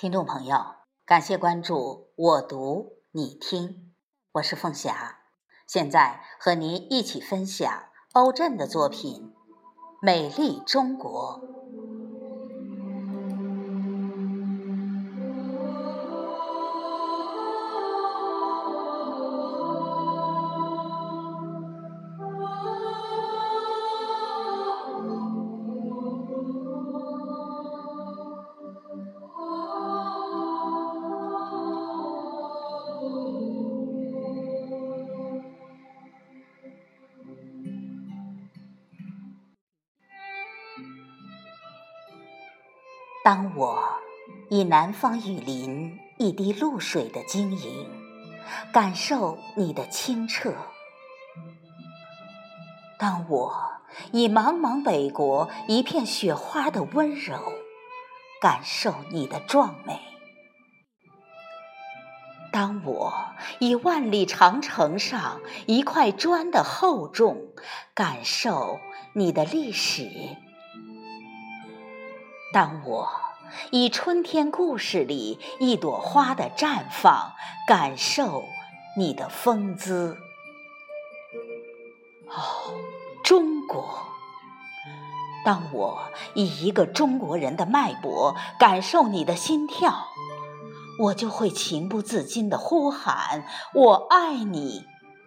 [0.00, 3.92] 听众朋友，感谢关注我读你听，
[4.30, 5.18] 我是凤霞，
[5.66, 7.68] 现在和您一起分享
[8.12, 9.34] 欧震的作品
[10.00, 11.40] 《美丽中国》。
[43.28, 43.84] 当我
[44.48, 47.86] 以南方雨林一滴露水的晶莹，
[48.72, 50.52] 感受你的清澈；
[52.98, 53.54] 当我
[54.12, 57.38] 以茫茫北国一片雪花的温柔，
[58.40, 59.96] 感受你的壮美；
[62.50, 63.12] 当我
[63.58, 67.52] 以万里长城上一块砖的厚重，
[67.92, 68.80] 感受
[69.12, 70.08] 你的历史。
[72.50, 73.06] 当我
[73.70, 77.32] 以春天故事里一朵花的绽放，
[77.66, 78.44] 感受
[78.96, 80.16] 你的风姿，
[82.28, 82.74] 哦，
[83.22, 84.04] 中国！
[85.44, 85.98] 当我
[86.34, 90.08] 以一个中国人的脉搏感受你的心跳，
[90.98, 94.84] 我就会情不自禁地呼喊：“我爱你，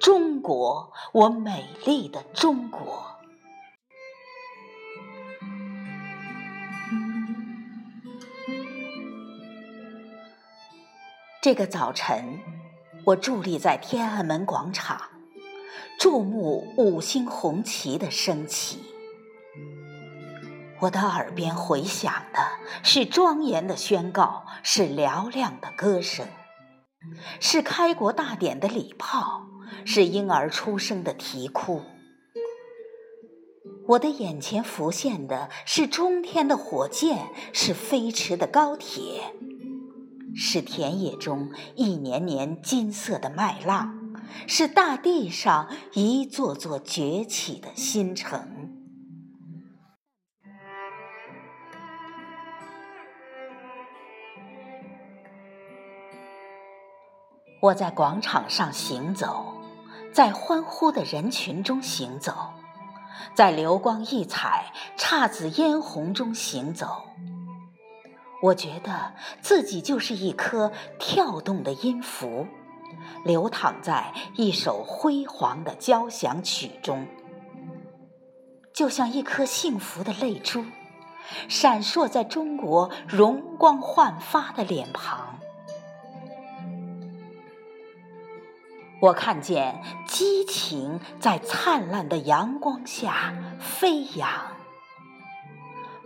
[0.00, 0.92] 中国！
[1.12, 3.13] 我美丽的中国！”
[11.44, 12.40] 这个早晨，
[13.04, 14.98] 我伫立在天安门广场，
[16.00, 18.78] 注目五星红旗的升起。
[20.80, 22.40] 我的耳边回响的
[22.82, 26.26] 是庄严的宣告，是嘹亮的歌声，
[27.40, 29.42] 是开国大典的礼炮，
[29.84, 31.82] 是婴儿出生的啼哭。
[33.88, 39.34] 我的眼前浮现的是冲天的火箭，是飞驰的高铁。
[40.36, 48.72] 是田野中一年年金色的麦浪，是大地上一座座崛起的新城。
[57.60, 59.54] 我在广场上行走，
[60.12, 62.52] 在欢呼的人群中行走，
[63.34, 67.06] 在流光溢彩、姹紫嫣红中行走。
[68.44, 72.46] 我觉得自己就是一颗跳动的音符，
[73.24, 77.06] 流淌在一首辉煌的交响曲中，
[78.74, 80.62] 就像一颗幸福的泪珠，
[81.48, 85.38] 闪烁在中国容光焕发的脸庞。
[89.00, 94.28] 我看见激情在灿烂的阳光下飞扬。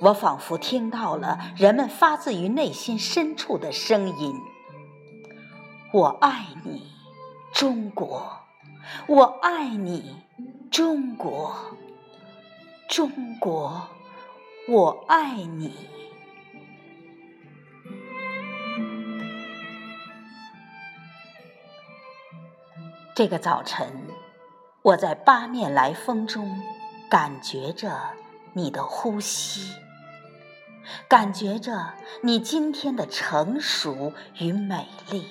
[0.00, 4.40] 我仿佛听到了人们发自于内心深处的声音
[5.92, 6.84] ：“我爱你，
[7.52, 8.38] 中国！
[9.08, 10.16] 我爱你，
[10.70, 11.52] 中国！
[12.88, 13.88] 中国，
[14.68, 15.74] 我爱你！”
[23.16, 24.06] 这个早晨，
[24.82, 26.56] 我在八面来风中
[27.10, 27.98] 感觉着
[28.52, 29.74] 你的呼吸。
[31.08, 35.26] 感觉着你今天的成熟与美丽，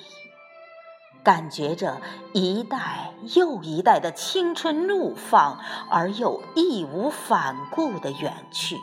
[1.22, 2.00] 感觉着
[2.32, 5.60] 一代又一代的青春怒放
[5.90, 8.78] 而又义无反顾的远去。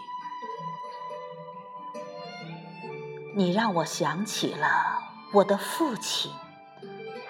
[3.35, 5.01] 你让我想起了
[5.33, 6.31] 我的父亲，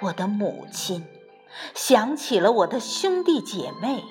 [0.02, 1.08] 我的母亲，
[1.74, 4.04] 想起了我的兄弟姐妹，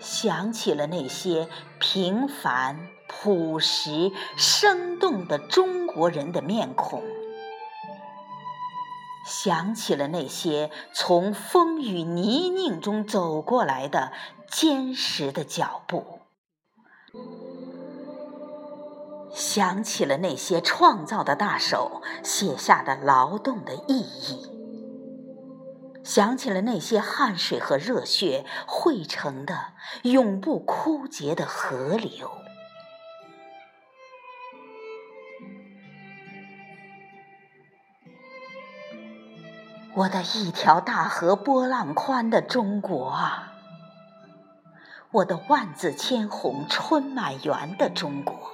[0.00, 1.48] 想起了那些
[1.78, 2.88] 平凡。
[3.10, 7.02] 朴实生动的中国人的面孔，
[9.24, 14.12] 想起了那些从风雨泥泞中走过来的
[14.46, 16.20] 坚实的脚步，
[19.32, 24.57] 想起了那些创造的大手写下的劳动的意义，
[26.08, 29.74] 想起了那些汗水和热血汇成的
[30.04, 32.30] 永不枯竭的河流。
[39.94, 43.52] 我的一条大河波浪宽的中国啊，
[45.10, 48.50] 我的万紫千红春满园的中国，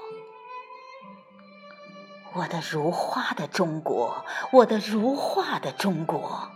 [2.32, 6.48] 我的如花的中国，我的如画的中国，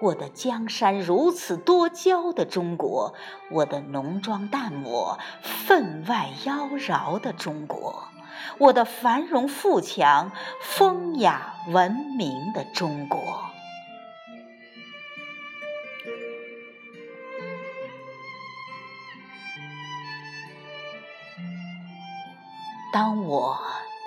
[0.00, 3.14] 我的江山如此多娇的中国，
[3.50, 8.04] 我的浓妆淡抹、分外妖娆的中国，
[8.58, 10.30] 我的繁荣富强、
[10.60, 13.20] 风雅文明的中国。
[22.92, 23.60] 当我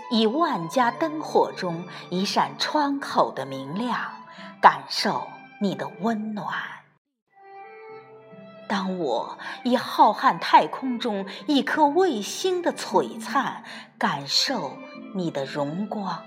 [0.10, 4.00] 以万家灯火中一扇窗口的明亮，
[4.62, 5.28] 感受
[5.62, 6.48] 你的温暖；
[8.68, 13.64] 当我以浩瀚太空中一颗卫星的璀璨，
[14.00, 14.80] 感受
[15.14, 16.24] 你的荣光；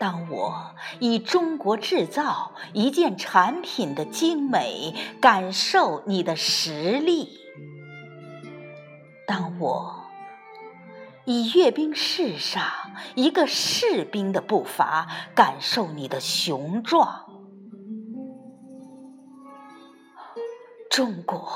[0.00, 7.28] 当我以中国制造一件产品的精美，感受你的实力；
[9.24, 10.00] 当我。
[11.24, 12.64] 以阅兵式上
[13.14, 15.06] 一个士兵的步伐，
[15.36, 17.31] 感受你的雄壮。
[20.92, 21.48] 中国，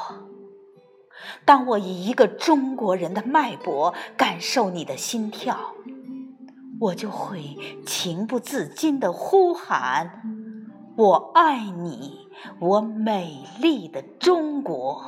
[1.44, 5.74] 当我以一个中国人的脉搏，感受你的心跳，
[6.80, 7.54] 我就会
[7.84, 10.22] 情不自禁地呼喊
[10.96, 12.26] ：“我爱你，
[12.60, 15.04] 我美丽的中国！”